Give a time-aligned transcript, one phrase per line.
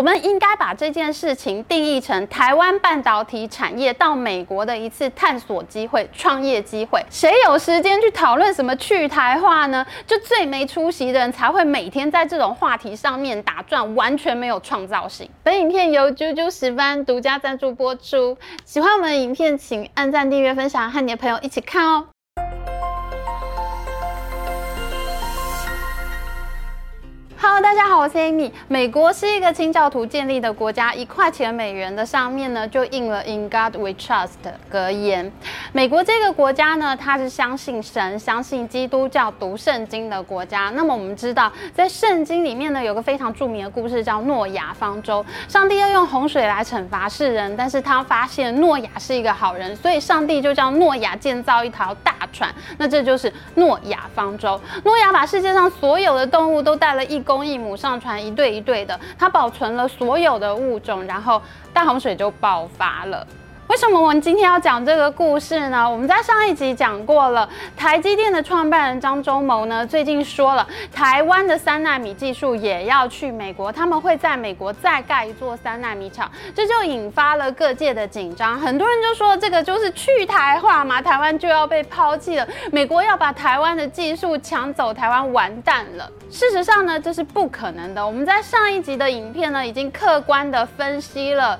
[0.00, 7.04] 我们应该把这件事情定义成台湾半导体产业到美国的一次探索机会、创业机会。
[7.10, 9.86] 谁有时间去讨论什么去台化呢？
[10.06, 15.28] 就最没出息的人才会每天在这种话题上面打转，完全没有创造性。
[15.42, 18.38] 本影片由啾啾十班独家赞助播出。
[18.64, 22.06] 喜欢我们的影片，请按赞、订阅、分享，和你的朋友一起看哦。
[27.42, 28.52] Hello，大家好，我是 Amy。
[28.68, 35.32] 美国是一个清教徒建立的国家，一块钱美元的上面呢就印了 In God We Trust 的格言。
[35.72, 40.70] 美国这个国家呢，它是相信神、相信基督教、读圣经的国家。
[40.74, 45.24] 那么我们知道，在圣经里面呢，有个非常著名的故事叫诺亚方舟。
[45.48, 52.54] 上帝要用洪水来惩罚世人，但是他发现诺亚是一个好人，所以上帝就叫诺亚建造一条大船。
[52.76, 54.60] 那这就是诺亚方舟。
[54.84, 57.24] 诺亚把世界上所有的动物都带了一。
[57.30, 61.40] 公益母上传一对一对的，它保存了所有的物种，然后
[61.72, 63.24] 大洪水就爆发了。
[63.70, 65.88] 为什么我们今天要讲这个故事呢？
[65.88, 78.58] 我们在上一集讲过了，台积电的创办人张忠谋呢，最近说了，台湾的三纳米技术也要去美国，他们会在美国再盖一座三纳米厂，这就引发了各界的紧张。
[78.58, 86.10] 很多人就说，这个就是去台化嘛，台湾就要被抛弃了，美国要把台湾的技术抢走，台湾完蛋了。
[86.28, 88.04] 事实上呢，这是不可能的。
[88.04, 91.56] 我们在上一集的影片呢，已经客观的分析了。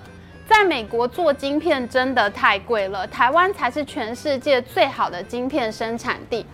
[0.51, 6.45] 在美国做晶片真的太贵了，台湾才是全世界最好的晶片生产地。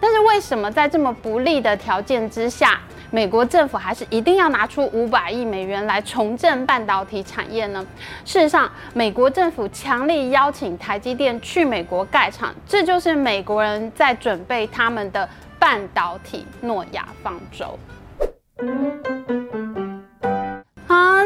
[0.00, 7.86] 但是为什么在这么不利的条件之下，美国政府还是一定要拿出五百亿美元来重振半导体产业呢？
[8.24, 15.28] 事实上，美国政府强力邀请台积电去美国盖厂，这就是美国人在准备他们的
[15.58, 17.78] 半导体诺亚方舟。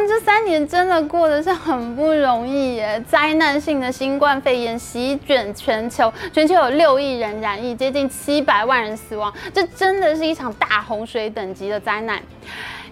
[0.09, 3.03] 这三年真的过得是很不容易耶！
[3.09, 12.23] 灾难性的新冠肺炎席卷全球，全球有六亿人染疫，接近七百万人死亡，这真的是一场大洪水等级的灾难。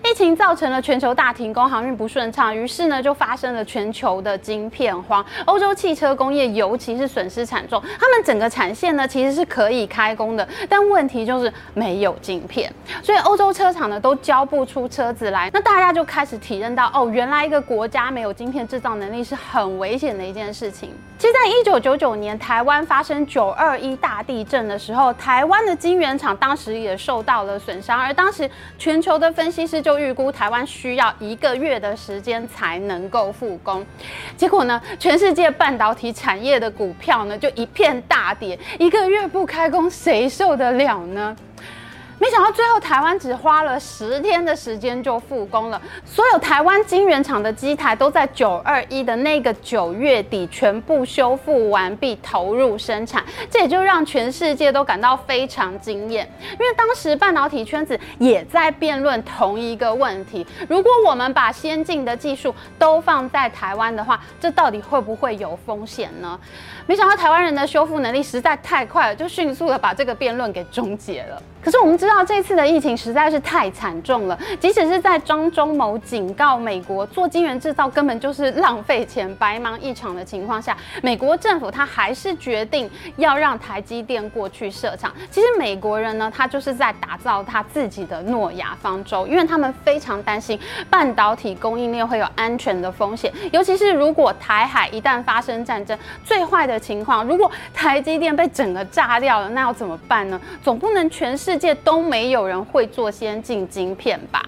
[0.05, 5.25] 疫情造成了全球大停工，航运不顺畅，于是呢就发生了全球的晶片荒。
[5.47, 12.71] 欧洲汽车工业尤其是损失惨重，他们整个产线呢其实是可以开工的，但问题就是没有晶片，
[13.03, 15.49] 所以欧洲车厂呢都交不出车子来。
[15.55, 20.91] 那大家就开始体认到，哦，原来一个国家没有晶片制造能力是很危险的一件事情。
[21.17, 33.85] 其实，在一九九九年台湾发生九二一大地震的时候，台湾的晶圆厂当时也受到了损伤，而当时全球的分析师就预估台湾需要一个月的时间才能够复工，
[34.37, 41.37] 结果呢，全世界半导体产业的股票呢就一片大跌，一个月不开工，谁受得了呢？
[42.25, 53.23] 没想到最后台湾只花了十天的时间就复工了，所有台湾晶圆厂的机台都在九二一的那个九月底全部修复完毕，投入生产。
[53.51, 66.41] 这也就让全世界都感到非常惊艳，因为当时半导体圈子也在辩论同一个问题：如果我们把先进的技术都放在台湾的话，这到底会不会有风险呢？
[66.87, 71.43] 没想到台湾人的修复能力实在太快了，就迅速的把这个辩论给终结了。
[71.63, 85.11] 可是我们知道这次的疫情实在是太惨重了，即使是在张忠谋警告美国做晶圆制造根本就是浪费钱、白忙一场的情况下，美国政府他还是决定要让台积电过去设厂。
[85.31, 100.41] 其实美国人呢，他就是在打造他自己的诺亚方舟，因为他们非常担心半导体供应链会有安全的风险，尤其是如果台海一旦发生战争，最坏的的情况，如果台积电被整个炸掉了，那要怎么办呢？
[100.63, 104.43] 总不能全世界都没有人会做先进晶片吧？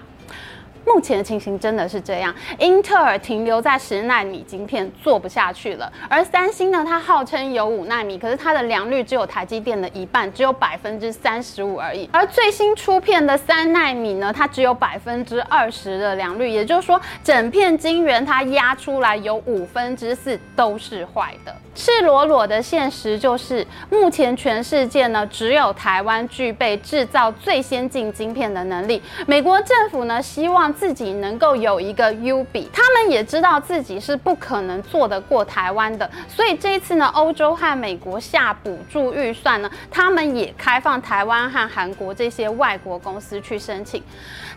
[0.87, 12.09] 目前的情形真的是这样，英特尔停留在十纳米晶片做不下去了，而三星呢，它号称有五纳米，可是它的良率只有台积电的一半，只有百分之三十五而已。
[12.13, 21.53] 而最新出片的三纳米呢，它只有百分之二十的良率，也就是说，整片晶圆它压出来有五分之四都是坏的。
[21.75, 28.99] 赤裸裸的现实就是，目前全世界呢，只有台湾具备制造最先进晶片的能力。
[29.27, 44.01] 美国政府呢，希望自己能够有一个 U 比，他们也知道自己是不可能做得过台湾的，所以这一次呢，欧洲和美国下补助预算呢，他们也开放台湾和韩国这些外国公司去申请。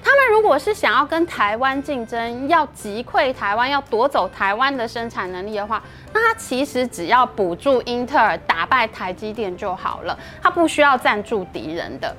[0.03, 5.83] 他们如果是想要跟台湾竞争，要击溃台湾，要夺走台湾的生产能力的话，
[6.13, 12.15] 那他其实只要补助英特尔打败台积电就好了，他不需要赞助敌人的。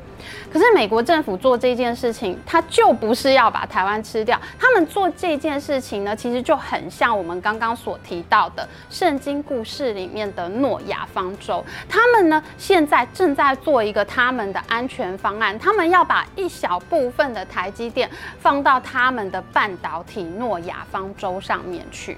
[0.52, 4.40] 可是美国政府做这件事情，他就不是要把台湾吃掉。
[4.60, 11.64] 他们做这件事情呢，其实就很像我们刚刚所提到的圣经故事里面的诺亚方舟。
[11.88, 18.10] 他们呢，现在正在做一个他们的安全方案，他们要把一小部分的台积电
[18.40, 22.18] 放到他们的半导体诺亚方舟上面去。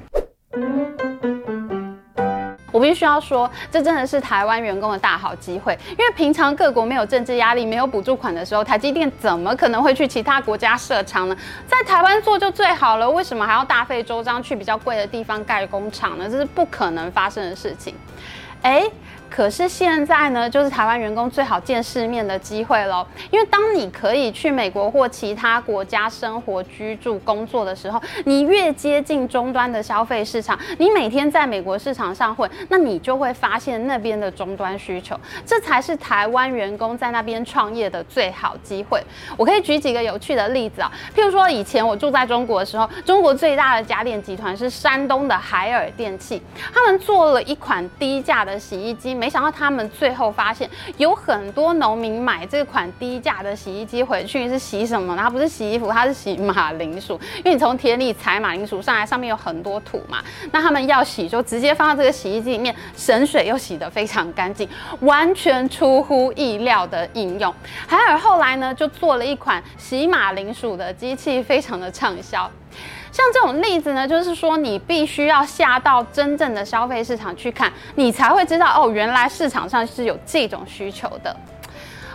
[2.73, 5.77] 我必须要说，这真的是台湾员工的大好机会。
[5.91, 11.37] 因为平常各国没有政治压力、没有补助款的时候，台积电怎么可能会去其他国家设厂呢？
[11.67, 16.27] 在台湾做就最好了，为什么还要大费周章去比较贵的地方盖工厂呢？
[16.29, 17.95] 这是不可能发生的事情。
[18.63, 18.83] 哎。
[19.35, 23.03] 可是现在呢，就是台湾员工最好见世面的机会喽。
[23.31, 39.01] 因为当你可以去美国或其他国家生活、居住、工作的时候，你越接近终端的消费市场，你每天在美国市场上混，那你就会发现那边的终端需求，这才是台湾员工在那边创业的最好机会。
[39.35, 46.39] 我可以举几个有趣的例子啊，譬如说以前我住在中国的时候，中国最大的家电集团是山东的海尔电器，
[46.71, 49.22] 他们做了一款低价的洗衣机。
[49.23, 55.15] 没想到他们最后发现，有很多农民买这款低价的洗衣机回去是洗什么？
[55.15, 57.17] 它不是洗衣服，它是洗马铃薯。
[57.37, 60.21] 因为你从田里采马铃薯上来，上面有很多土嘛。
[60.51, 64.67] 那他们要洗，就直接放到这个洗衣机里面，省水又洗得非常干净，
[64.99, 67.55] 完全出乎意料的应用。
[67.87, 72.51] 海尔后来呢，就做了一款洗马铃薯的机器，非常的畅销。
[73.13, 81.35] 像这种例子呢，就是说你必须要下到真正的消费市场去看，你才会知道哦，原来市场上是有这种需求的。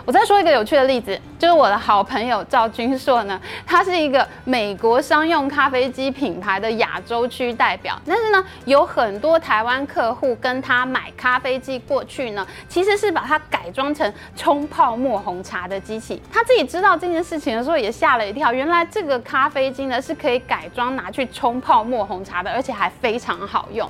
[0.09, 7.95] 我再说一个有趣的例子，就是我的好朋友赵君硕呢，他是一个美国商用咖啡机品牌的亚洲区代表。
[8.07, 16.19] 但是呢，有很多台湾客户跟他买咖啡机过去呢，其实是把它改装成冲泡沫红茶的机器。
[16.33, 23.87] 他自己知道这件事情的时候也吓了一跳，原来这个咖啡机呢是可以改装拿去冲泡沫红茶的，而且还非常好用。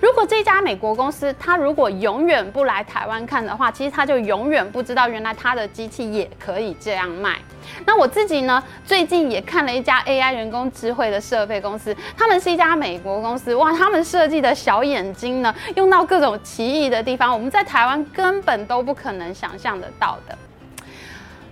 [0.00, 7.38] 如果这家美国公司，它如果永远不来台湾看的话，其实它就永远不知道原来它的机器也可以这样卖。
[7.86, 20.36] 那我自己呢，最近也看了一家 AI 人工智慧的设备公司，他们是一家美国公司，哇，他们设计的小眼睛呢，用到各种奇异的地方，我们在台湾根本都不可能想象得到的。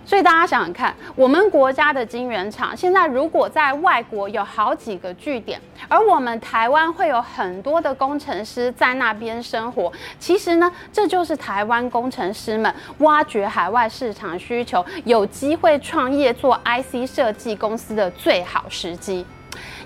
[0.05, 19.25] 所以大家想想看，我们国家的晶圆厂现在如果在外国有好几个据点，而我们台湾会有很多的工程师在那边生活，其实呢，这就是台湾工程师们挖掘海外市场需求、有机会创业做 IC 设计公司的最好时机。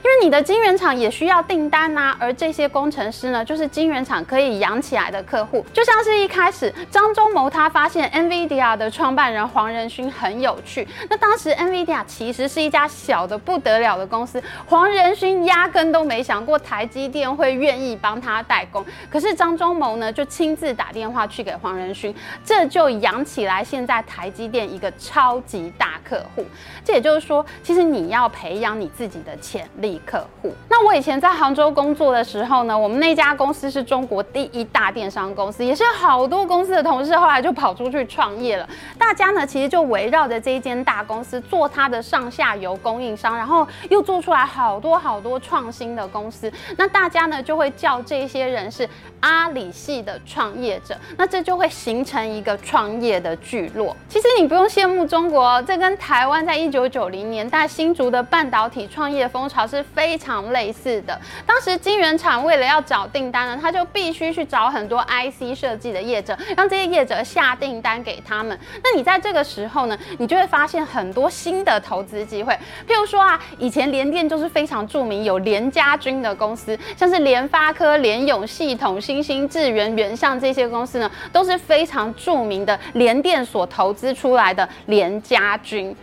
[0.07, 5.67] 因为你的晶圆厂也需要订单呐，而这些工程师呢，就是晶圆厂可以养起来的客户。
[5.73, 18.87] 就像是一开始张忠谋他发现 NVIDIA 的创办人黄仁勋很有趣，那当时 NVIDIA 其实是一家小的不得了的公司，黄仁勋压根都没想过台积电会愿意帮他代工。
[19.11, 22.15] 可是张忠谋呢，就亲自打电话去给黄仁勋，
[22.45, 26.47] 这就养起来现在台积电一个超级大客户。
[26.85, 29.96] 这也就是说，其实你要培养你自己的潜力。
[30.05, 30.53] 客户。
[30.69, 38.69] 那我以前在杭州工作的时候呢，我们那家公司是中国第一大电商公司，也是好多公司的同事后来就跑出去创业了。
[38.99, 46.53] 大家呢，其实就围绕着这一间大公司做它的上下游供应商，然后又做出来好多好多创新的公司。
[46.77, 48.89] 那大家呢，就会叫这些人是
[49.21, 50.95] 阿里系的创业者。
[51.17, 53.97] 那这就会形成一个创业的聚落。
[54.09, 59.76] 其实你不用羡慕中国，这跟台湾在一九九零年代新竹的半导体创业风潮是。
[59.77, 61.21] 是非常类似的。
[61.45, 68.59] 当时晶圆厂为了要找订单呢，他就必须去找很多 IC 设计的业者，让这些业者下订单给他们。
[68.83, 72.53] 那你在这个时候呢，你就会发现很多新的投资机会。
[72.89, 85.95] 譬如说啊，以前联电就是非常著名有联家军的公司，像是联发科、联永系统、新兴智源、原相这些公司呢，都是非常著名的联电所投资出来的联家军。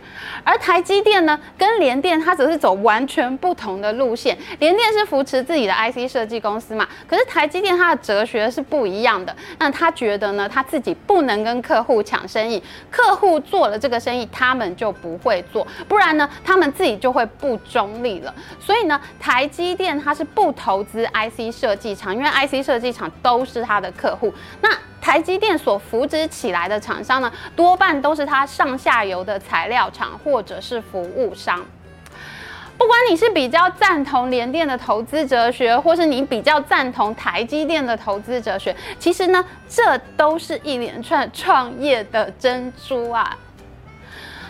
[0.44, 3.63] 而台积电呢，跟联电它只是走完全不同。
[3.64, 6.86] 同的路线，联电是扶持自己的 IC 设计公司嘛？
[7.08, 9.34] 可是台积电它的哲学是不一样的。
[9.58, 18.34] 那他觉得呢，他自己不能跟客户抢生意，客户做了这个生意，他们就不会做，不然呢，他们自己就会不中立了。
[18.60, 24.30] 所以呢，台积电它是不投资 IC 设计厂，因为 IC 设计厂都是他的客户。
[24.60, 24.68] 那
[25.00, 31.64] 台积电所扶植起来的厂商呢，多半都是他上下游的材料厂或者是服务商。
[32.76, 43.36] 不管你是比较赞同联电的投资哲学，或是你比较赞同台积电的投资哲学，其实呢，这都是一连串创业的珍珠啊。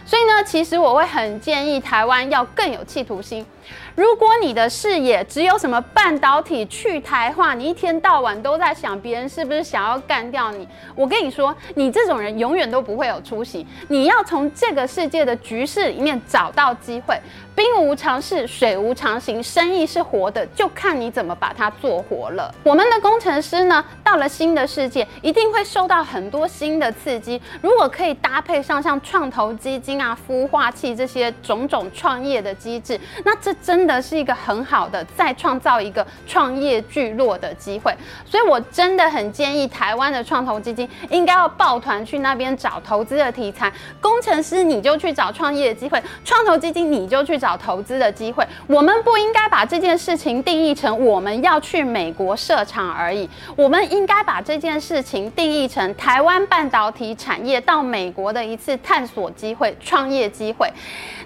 [0.06, 3.44] 所以呢，其实我会很建议台湾要更有企图心。
[3.94, 13.64] 如果你的视野只有什么半导体去台化，你一天到晚都在想别人是不是想要干掉你，我跟你说，你这种人永远都不会有出息。
[13.88, 17.16] 你要从这个世界的局势里面找到机会。
[17.56, 22.52] 兵无常势，水无常形，生意是活的，就看你怎么把它做活了。
[22.64, 27.40] 我们的工程师呢，到了新的世界，一定会受到很多新的刺激。
[27.62, 37.94] 如果可以搭配上像创投基金啊、孵化器这些种种创业的机制，那这真的是一个很好的再创造一个创业聚落的机会。
[38.24, 47.34] 所以我真的很建议台湾的创投基金应该要抱团去那边找投资的题材，工程师你就去找创业的机会，创投基金你就去。
[47.44, 60.72] 找投资的机会，我们不应该把这件事情定义成我们要去美国设厂而已，我们应该把这件事情定义成台湾半导体产业到美国的一次探索机会、创业机会。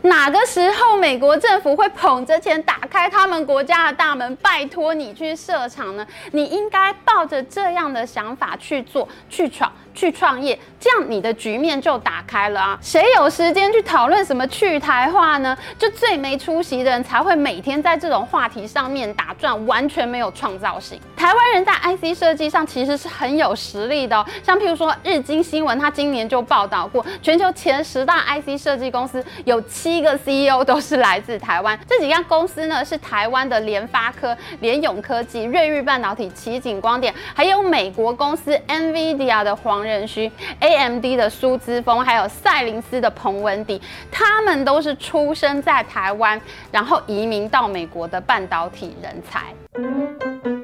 [0.02, 6.06] 哪个时候美国政府会捧着钱打开他们国家的大门，拜托你去设厂呢？
[6.32, 9.70] 你应该抱着这样的想法去做、去闯。
[9.94, 12.78] 去创业，这样你的局面就打开了啊！
[12.80, 15.58] 谁有时间去讨论什么去台化呢？
[15.76, 21.00] 就最没出息的人才会每天在这种话题上面打转，完全没有创造性。
[21.16, 31.76] 台湾人在 IC 设计上其实是很有实力的哦，像譬如说日经新闻，它今年就报道过，全球前十大 IC 设计公司有七个 CEO 都是来自台湾。
[31.88, 39.82] 这几家公公司呢，是台湾的联发科、联永科技、瑞昱半导体、奇景光电，还有美国公司 NVIDIA 的黄。
[39.88, 40.30] 仁勋
[40.60, 43.80] AMD 的苏姿峰，还有赛灵思的彭文迪，
[44.12, 46.40] 他们都是出生在台湾，
[46.70, 50.57] 然后移民到美国的半导体人才。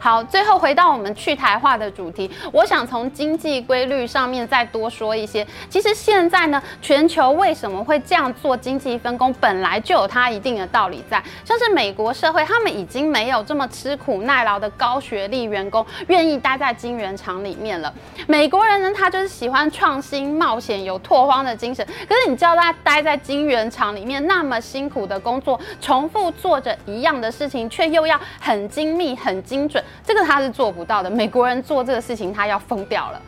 [0.00, 5.44] 好，最后回到我们去台化的主题，我想从经济规律上面再多说一些。
[5.68, 11.22] 其实现在呢，全球为什么会这样做经济分工，本来就有它一定的道理在。
[11.44, 17.92] 像是美国社会，他们已经没有这么吃苦耐劳的高学历员工愿意待在晶圆厂里面了。
[18.28, 21.84] 美国人呢，他就是喜欢创新、冒险、有拓荒的精神。
[22.08, 29.82] 可是你叫他待在晶圆厂里面那么辛苦的工作，重复做着一样的事情，却又要很精密、很精准。
[30.04, 33.20] 这个他是做不到的，美国人做这个事情，他要疯掉了。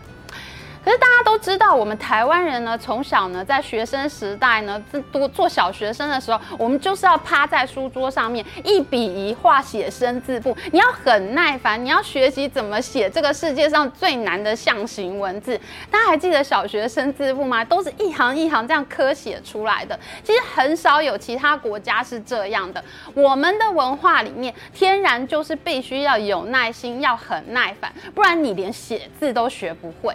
[0.90, 4.82] 可是大家都知道，我们台湾人呢，从小呢，在学生时代呢，
[5.12, 10.56] 多做小学生的时候，我们就是要趴在书桌上面一笔一画写生字簿。
[10.73, 15.56] 你要很耐烦，你要学习怎么写这个世界上最难的象形文字。
[15.92, 17.64] 大家还记得小学生字簿吗？
[17.64, 19.97] 都是一行一行这样刻写出来的。
[20.25, 22.82] 其实很少有其他国家是这样的。
[23.14, 30.12] 我们的文化里面，天然就是必须要有耐心，要很耐烦，不然你连写字都学不会。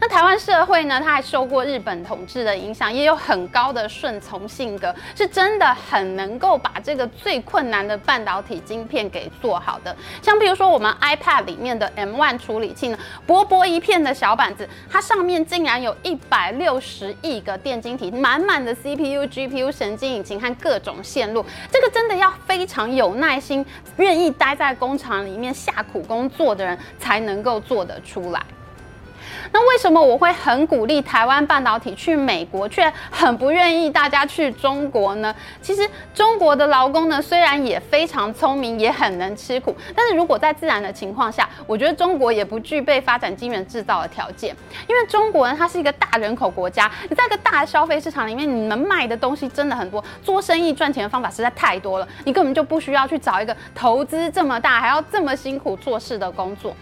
[0.00, 1.00] 那台湾社会呢？
[1.02, 9.94] 它还受过日本统治的影响，也有很高的顺从性格，是真的很能够把这个最困难的半导体晶片给做好的。
[10.20, 23.64] 像比如说我们 iPad 里面的 M1 处理器呢，薄薄一片的小板子，它上面竟然有一百六十亿个电晶体，满满的 CPU、GPU、神经引擎和各种线路，这个真的要非常有耐心，
[23.96, 28.42] 愿意待在工厂里面下苦工作的人才能够做得出来。
[29.54, 35.32] 那为什么我会很鼓励台湾半导体去美国，却很不愿意大家去中国呢？
[35.62, 44.52] 其实中国的劳工呢，虽然也非常聪明，也很能吃苦，但是如果在自然的情况下，我觉得中国也不具备发展晶圆制造的条件。
[44.88, 56.74] 因为中国呢，它是一个大人口国家，你在一个大的消费市场里面，你们卖的东西真的很多，做生意赚钱的方法实在太多了，你根本就不需要去找一个投资这么大，还要这么辛苦做事的工作。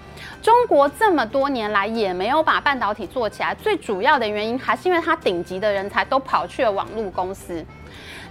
[0.42, 7.64] 中国这么多年来也没有把半导体做起来，最主要的原因还是因为它顶级的人才都跑去了网络公司。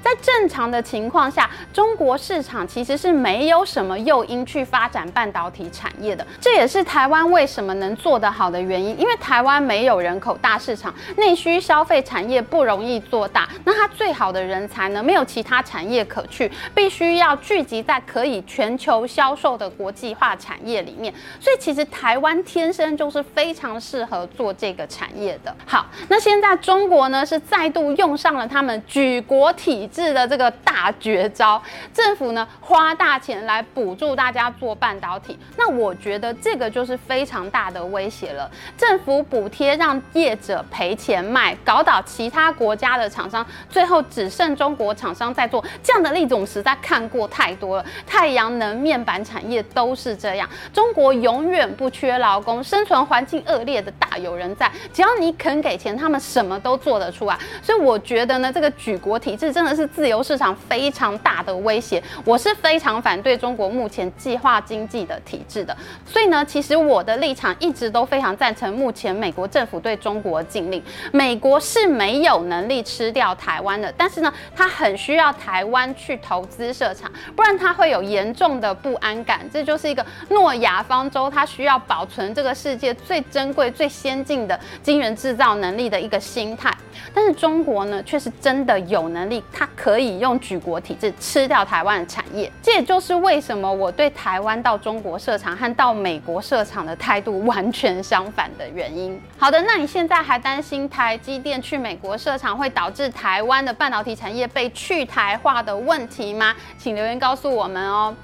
[0.04, 6.26] 在正常的情况下，中国市场其实是没有什么诱因去发展半导体产业的。
[6.40, 13.48] 这也是台湾为什么能做得好的原因，因为台湾没有人口大市场，内需消费产业不容易做大。
[13.64, 21.14] 那它最好的人才呢，没有其他产业可去，必须要聚集在可以全球销售的国际化产业里面。
[21.40, 25.56] 所以其实台湾天生就是非常适合做这个产业的。
[25.66, 29.88] 好，那现在中国呢是再度用上了他们举国体。
[29.92, 31.62] 制的这个大绝招。
[31.94, 38.50] 政府呢花大钱来补助大家做半导体，那我觉得这个就是非常大的威胁了。
[38.78, 45.64] 政府补贴让业者赔钱卖，搞倒其他国家的厂商，最后只剩中国厂商在做。
[45.84, 47.86] 这样的例子我们实在看过太多了。
[48.08, 54.72] 太阳能面板产业都是这样，中国永远不缺劳工，生存环境恶劣的大有人在。
[54.94, 57.38] 只要你肯给钱，他们什么都做得出来。
[57.62, 62.02] 所以我觉得呢，这个举国体制真的是是自由市场非常大的威胁。
[62.24, 65.76] 我是非常反对中国目前计划经济的体制的。
[66.06, 70.82] 所以呢，其实我的立场一直都非常赞成目前美国政府对中国禁令。
[71.12, 79.42] 美国是没有能力吃掉台湾的，但是呢，他很需要台湾去投资设厂，不然他会有严重的不安感。
[79.52, 86.72] 这就是一个诺亚方舟，它需要保存这个世界最珍贵、最先进的晶圆制造能力的一个心态。
[87.14, 92.52] 但是中国呢，却是真的有能力，它可以用举国体制吃掉台湾的产业。
[92.62, 99.20] 这也就是为什么我对台湾到中国设厂和到美国设厂的态度完全相反的原因。
[99.38, 106.56] 好的，那你现在还担心台积电去美国设厂会导致台湾的半导体产业被去台化的问题吗？
[106.78, 108.16] 请留言告诉我们哦。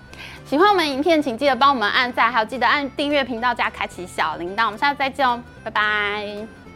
[0.46, 4.66] 喜欢我们影片，请记得帮我们按赞，还有记得按订阅频道加开启小铃铛。
[4.66, 6.67] 我们下次再见哦，拜拜。